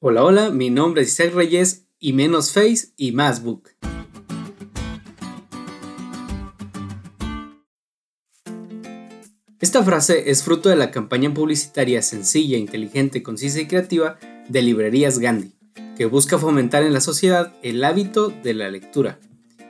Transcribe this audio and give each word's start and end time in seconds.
Hola, 0.00 0.22
hola, 0.22 0.50
mi 0.50 0.70
nombre 0.70 1.02
es 1.02 1.08
Isaac 1.08 1.34
Reyes 1.34 1.88
y 1.98 2.12
menos 2.12 2.52
Face 2.52 2.92
y 2.96 3.10
más 3.10 3.42
Book. 3.42 3.70
Esta 9.58 9.82
frase 9.82 10.30
es 10.30 10.44
fruto 10.44 10.68
de 10.68 10.76
la 10.76 10.92
campaña 10.92 11.34
publicitaria 11.34 12.00
sencilla, 12.02 12.56
inteligente, 12.56 13.24
concisa 13.24 13.60
y 13.60 13.66
creativa 13.66 14.20
de 14.48 14.62
Librerías 14.62 15.18
Gandhi, 15.18 15.56
que 15.96 16.06
busca 16.06 16.38
fomentar 16.38 16.84
en 16.84 16.92
la 16.92 17.00
sociedad 17.00 17.56
el 17.64 17.82
hábito 17.82 18.28
de 18.28 18.54
la 18.54 18.70
lectura. 18.70 19.18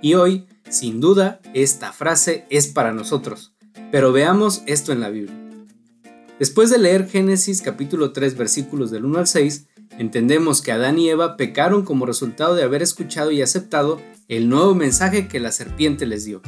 Y 0.03 0.13
hoy, 0.13 0.45
sin 0.69 1.01
duda, 1.01 1.41
esta 1.55 1.95
frase 1.95 2.45
es 2.51 2.67
para 2.67 2.93
nosotros. 2.93 3.55
Pero 3.91 4.13
veamos 4.13 4.63
esto 4.67 4.93
en 4.93 5.01
la 5.01 5.09
Biblia. 5.09 5.35
Después 6.39 6.69
de 6.69 6.77
leer 6.77 7.09
Génesis 7.09 7.63
capítulo 7.63 8.13
3 8.13 8.37
versículos 8.37 8.91
del 8.91 9.07
1 9.07 9.21
al 9.21 9.27
6, 9.27 9.68
Entendemos 9.99 10.63
que 10.63 10.71
Adán 10.71 10.97
y 11.01 11.09
Eva 11.09 11.37
pecaron 11.37 11.85
como 11.85 12.07
resultado 12.07 12.55
de 12.55 12.63
haber 12.63 12.83
escuchado 12.83 13.33
y 13.33 13.43
aceptado 13.43 14.01
el 14.29 14.49
nuevo 14.49 14.73
mensaje 14.77 15.27
que 15.27 15.41
la 15.41 15.51
serpiente 15.51 16.07
les 16.07 16.25
dio. 16.25 16.41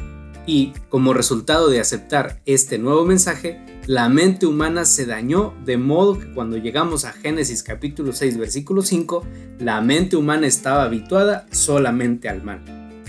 Y, 0.47 0.71
como 0.87 1.13
resultado 1.13 1.69
de 1.69 1.81
aceptar 1.81 2.41
este 2.45 2.77
nuevo 2.77 3.03
mensaje, 3.05 3.59
la 3.87 4.07
mente 4.07 4.45
humana 4.45 4.85
se 4.85 5.05
dañó 5.05 5.53
de 5.65 5.75
modo 5.75 6.17
que 6.17 6.31
cuando 6.31 6.55
llegamos 6.55 7.03
a 7.03 7.11
Génesis 7.11 7.61
capítulo 7.61 8.13
6 8.13 8.37
versículo 8.37 8.83
5, 8.83 9.25
la 9.59 9.81
mente 9.81 10.15
humana 10.15 10.47
estaba 10.47 10.83
habituada 10.83 11.45
solamente 11.51 12.29
al 12.29 12.43
mal. 12.43 12.63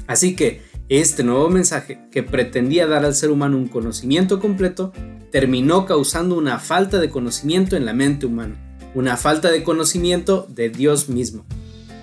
Así 0.09 0.35
que 0.35 0.61
este 0.89 1.23
nuevo 1.23 1.51
mensaje, 1.51 2.01
que 2.11 2.25
pretendía 2.25 2.89
dar 2.89 3.05
al 3.05 3.15
ser 3.15 3.31
humano 3.31 3.57
un 3.57 3.69
conocimiento 3.69 4.41
completo, 4.41 4.93
terminó 5.31 5.87
causando 5.87 6.37
una 6.37 6.59
falta 6.59 6.99
de 6.99 7.11
conocimiento 7.11 7.77
en 7.77 7.87
la 7.87 7.95
mente 7.95 8.27
humana 8.27 8.72
una 8.95 9.17
falta 9.17 9.51
de 9.51 9.63
conocimiento 9.63 10.47
de 10.49 10.71
Dios 10.71 11.09
mismo. 11.09 11.45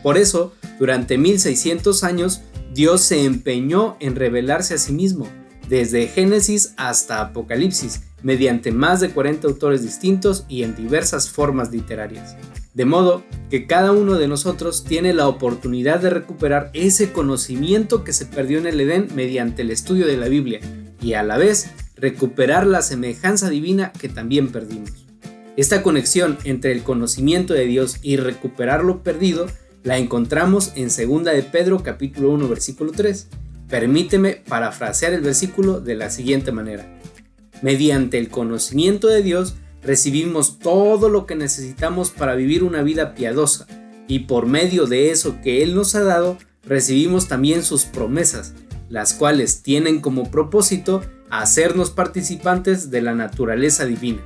Por 0.03 0.17
eso, 0.17 0.53
durante 0.79 1.17
1600 1.17 2.03
años, 2.03 2.41
Dios 2.73 3.01
se 3.01 3.25
empeñó 3.25 3.97
en 3.99 4.15
revelarse 4.15 4.75
a 4.75 4.77
sí 4.77 4.93
mismo, 4.93 5.27
desde 5.67 6.07
Génesis 6.07 6.73
hasta 6.77 7.21
Apocalipsis, 7.21 8.01
mediante 8.23 8.71
más 8.71 8.99
de 8.99 9.09
40 9.09 9.47
autores 9.47 9.81
distintos 9.83 10.45
y 10.49 10.63
en 10.63 10.75
diversas 10.75 11.29
formas 11.29 11.71
literarias. 11.71 12.35
De 12.73 12.85
modo 12.85 13.23
que 13.49 13.67
cada 13.67 13.91
uno 13.91 14.15
de 14.15 14.27
nosotros 14.27 14.83
tiene 14.83 15.13
la 15.13 15.27
oportunidad 15.27 15.99
de 15.99 16.09
recuperar 16.09 16.69
ese 16.73 17.11
conocimiento 17.11 18.03
que 18.03 18.13
se 18.13 18.25
perdió 18.25 18.59
en 18.59 18.67
el 18.67 18.79
Edén 18.79 19.07
mediante 19.15 19.63
el 19.63 19.71
estudio 19.71 20.07
de 20.07 20.17
la 20.17 20.27
Biblia 20.27 20.59
y 21.01 21.13
a 21.13 21.23
la 21.23 21.37
vez 21.37 21.71
recuperar 21.95 22.65
la 22.67 22.81
semejanza 22.81 23.49
divina 23.49 23.91
que 23.91 24.09
también 24.09 24.51
perdimos. 24.51 25.08
Esta 25.57 25.83
conexión 25.83 26.37
entre 26.43 26.71
el 26.71 26.83
conocimiento 26.83 27.53
de 27.53 27.65
Dios 27.65 27.97
y 28.01 28.17
recuperar 28.17 28.83
lo 28.83 29.03
perdido 29.03 29.47
la 29.83 29.97
encontramos 29.97 30.73
en 30.75 30.87
2 30.87 31.23
de 31.23 31.43
Pedro 31.43 31.83
capítulo 31.83 32.31
1 32.31 32.47
versículo 32.47 32.91
3. 32.91 33.27
Permíteme 33.67 34.43
parafrasear 34.47 35.13
el 35.13 35.21
versículo 35.21 35.79
de 35.79 35.95
la 35.95 36.09
siguiente 36.09 36.51
manera. 36.51 36.99
Mediante 37.61 38.17
el 38.17 38.29
conocimiento 38.29 39.07
de 39.07 39.21
Dios 39.21 39.55
recibimos 39.81 40.59
todo 40.59 41.09
lo 41.09 41.25
que 41.25 41.35
necesitamos 41.35 42.11
para 42.11 42.35
vivir 42.35 42.63
una 42.63 42.83
vida 42.83 43.13
piadosa 43.13 43.67
y 44.07 44.19
por 44.19 44.45
medio 44.45 44.85
de 44.85 45.11
eso 45.11 45.39
que 45.41 45.63
Él 45.63 45.75
nos 45.75 45.95
ha 45.95 46.03
dado 46.03 46.37
recibimos 46.63 47.27
también 47.27 47.63
sus 47.63 47.85
promesas, 47.85 48.53
las 48.89 49.13
cuales 49.13 49.61
tienen 49.61 50.01
como 50.01 50.31
propósito 50.31 51.01
hacernos 51.29 51.91
participantes 51.91 52.91
de 52.91 53.01
la 53.01 53.13
naturaleza 53.13 53.85
divina. 53.85 54.21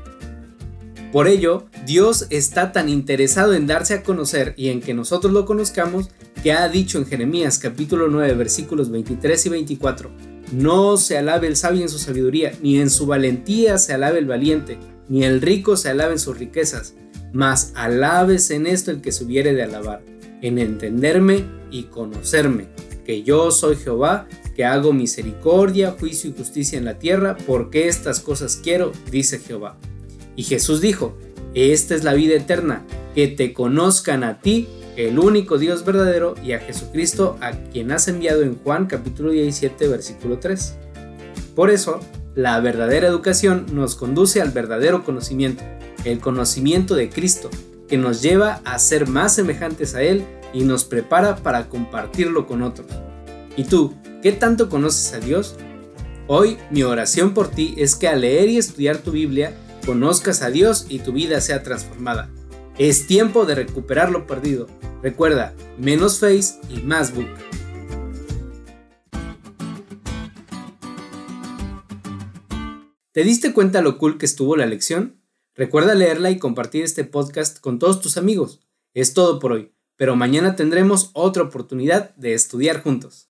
Por 1.14 1.28
ello, 1.28 1.68
Dios 1.86 2.26
está 2.32 2.72
tan 2.72 2.90
interesado 2.90 3.54
en 3.54 3.68
darse 3.68 3.94
a 3.94 4.02
conocer 4.02 4.56
y 4.58 4.70
en 4.70 4.82
que 4.82 4.96
nosotros 4.96 5.32
lo 5.32 5.46
conozcamos 5.46 6.10
que 6.42 6.54
ha 6.54 6.68
dicho 6.68 6.98
en 6.98 7.06
Jeremías 7.06 7.60
capítulo 7.60 8.08
9 8.08 8.34
versículos 8.34 8.90
23 8.90 9.46
y 9.46 9.50
24, 9.50 10.10
no 10.54 10.98
se 10.98 11.20
alabe 11.20 11.46
el 11.46 11.56
sabio 11.56 11.84
en 11.84 11.90
su 11.90 12.00
sabiduría, 12.00 12.54
ni 12.64 12.80
en 12.80 12.90
su 12.90 13.06
valentía 13.06 13.78
se 13.78 13.94
alabe 13.94 14.18
el 14.18 14.26
valiente, 14.26 14.80
ni 15.08 15.24
el 15.24 15.40
rico 15.40 15.78
se 15.78 15.90
alabe 15.90 16.14
en 16.14 16.20
sus 16.20 16.40
riquezas, 16.40 16.96
mas 17.32 17.74
alabes 17.76 18.50
en 18.50 18.66
esto 18.66 18.90
el 18.90 19.02
que 19.02 19.12
se 19.12 19.24
hubiere 19.24 19.54
de 19.54 19.62
alabar, 19.62 20.02
en 20.42 20.58
entenderme 20.58 21.46
y 21.70 21.84
conocerme, 21.84 22.70
que 23.06 23.22
yo 23.22 23.52
soy 23.52 23.76
Jehová, 23.76 24.28
que 24.56 24.66
hago 24.66 24.94
misericordia, 24.94 25.92
juicio 25.92 26.32
y 26.32 26.34
justicia 26.34 26.80
en 26.80 26.86
la 26.86 26.98
tierra, 26.98 27.38
porque 27.46 27.88
estas 27.88 28.20
cosas 28.20 28.60
quiero, 28.64 28.92
dice 29.12 29.38
Jehová. 29.38 29.78
Y 30.36 30.44
Jesús 30.44 30.82
dijo, 30.82 31.16
esta 31.54 31.96
es 31.96 32.04
la 32.04 32.14
vida 32.14 32.36
eterna, 32.36 32.84
que 33.14 33.28
te 33.28 33.54
conozcan 33.54 34.24
a 34.24 34.40
ti, 34.40 34.68
el 34.98 35.20
único 35.20 35.58
Dios 35.58 35.86
verdadero, 35.86 36.36
y 36.44 36.54
a 36.54 36.60
Jesucristo, 36.60 37.38
a 37.42 37.52
quien 37.52 37.92
has 37.92 38.08
enviado 38.08 38.42
en 38.42 38.58
Juan 38.58 38.88
capítulo 38.88 39.32
17, 39.32 39.88
versículo 39.88 40.40
3. 40.40 40.76
Por 41.56 41.70
eso, 41.70 42.00
la 42.36 42.60
verdadera 42.60 43.08
educación 43.08 43.68
nos 43.74 43.96
conduce 43.96 44.42
al 44.42 44.50
verdadero 44.50 45.04
conocimiento, 45.04 45.64
el 46.04 46.20
conocimiento 46.20 46.96
de 46.96 47.10
Cristo, 47.10 47.50
que 47.88 47.98
nos 47.98 48.24
lleva 48.24 48.62
a 48.66 48.80
ser 48.80 49.08
más 49.08 49.36
semejantes 49.36 49.94
a 49.94 50.02
Él 50.02 50.24
y 50.54 50.64
nos 50.64 50.84
prepara 50.84 51.36
para 51.36 51.70
compartirlo 51.70 52.48
con 52.48 52.64
otros. 52.64 52.88
¿Y 53.56 53.66
tú, 53.66 53.94
qué 54.24 54.32
tanto 54.32 54.70
conoces 54.70 55.14
a 55.14 55.20
Dios? 55.20 55.56
Hoy 56.26 56.58
mi 56.72 56.82
oración 56.84 57.34
por 57.36 57.50
ti 57.50 57.76
es 57.78 57.96
que 57.96 58.08
al 58.08 58.22
leer 58.22 58.50
y 58.50 58.58
estudiar 58.58 58.98
tu 58.98 59.12
Biblia 59.12 59.54
conozcas 59.86 60.42
a 60.42 60.50
Dios 60.50 60.86
y 60.90 61.00
tu 61.00 61.14
vida 61.14 61.42
sea 61.42 61.64
transformada. 61.64 62.30
Es 62.78 63.06
tiempo 63.06 63.46
de 63.46 63.56
recuperar 63.56 64.12
lo 64.12 64.26
perdido. 64.26 64.68
Recuerda, 65.02 65.54
menos 65.78 66.20
face 66.20 66.56
y 66.70 66.82
más 66.82 67.14
book. 67.14 67.28
¿Te 73.12 73.24
diste 73.24 73.54
cuenta 73.54 73.84
lo 73.84 74.00
cool 74.00 74.18
que 74.18 74.26
estuvo 74.26 74.56
la 74.56 74.66
lección? 74.66 75.22
Recuerda 75.54 75.94
leerla 75.94 76.32
y 76.32 76.40
compartir 76.40 76.84
este 76.84 77.04
podcast 77.04 77.60
con 77.60 77.78
todos 77.78 78.02
tus 78.02 78.18
amigos. 78.18 78.62
Es 78.96 79.14
todo 79.14 79.40
por 79.40 79.52
hoy, 79.52 79.72
pero 79.96 80.16
mañana 80.16 80.56
tendremos 80.56 81.12
otra 81.14 81.44
oportunidad 81.44 82.16
de 82.16 82.34
estudiar 82.34 82.82
juntos. 82.82 83.22